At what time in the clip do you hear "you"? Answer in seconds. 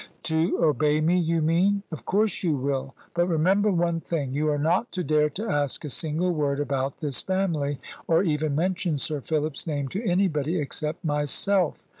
1.19-1.43, 2.41-2.55, 4.33-4.49